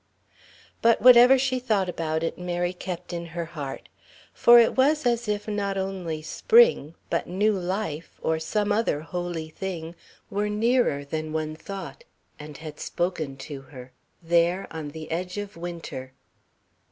But 0.81 0.99
whatever 0.99 1.37
she 1.37 1.59
thought 1.59 1.87
about 1.87 2.23
it, 2.23 2.35
Mary 2.35 2.73
kept 2.73 3.13
in 3.13 3.23
her 3.37 3.45
heart. 3.45 3.87
For 4.33 4.57
it 4.57 4.75
was 4.75 5.05
as 5.05 5.27
if 5.27 5.47
not 5.47 5.77
only 5.77 6.23
Spring, 6.23 6.95
but 7.11 7.27
new 7.27 7.53
life, 7.53 8.17
or 8.19 8.39
some 8.39 8.71
other 8.71 9.01
holy 9.01 9.49
thing 9.49 9.93
were 10.31 10.49
nearer 10.49 11.05
than 11.05 11.33
one 11.33 11.55
thought 11.55 12.03
and 12.39 12.57
had 12.57 12.79
spoken 12.79 13.37
to 13.45 13.61
her, 13.61 13.91
there 14.23 14.65
on 14.71 14.87
the 14.87 15.11
edge 15.11 15.37
of 15.37 15.55
Winter. 15.55 16.13